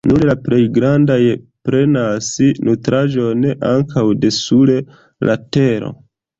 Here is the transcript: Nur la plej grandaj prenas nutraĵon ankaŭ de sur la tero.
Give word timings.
Nur 0.09 0.23
la 0.27 0.35
plej 0.45 0.59
grandaj 0.77 1.17
prenas 1.69 2.31
nutraĵon 2.69 3.47
ankaŭ 3.75 4.09
de 4.25 4.35
sur 4.41 4.75
la 5.31 5.41
tero. 5.59 5.97